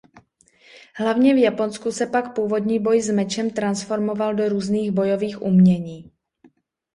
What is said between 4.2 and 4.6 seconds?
do